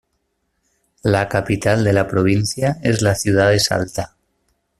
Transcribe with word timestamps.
La 1.03 1.27
capital 1.29 1.83
de 1.83 1.93
la 1.93 2.07
Provincia 2.07 2.77
es 2.81 3.03
la 3.03 3.13
ciudad 3.13 3.51
de 3.51 3.59
Salta. 3.59 4.15